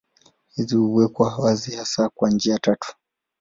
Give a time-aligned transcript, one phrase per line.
[0.55, 2.95] Hizi huwekwa wazi hasa kwa njia tatu.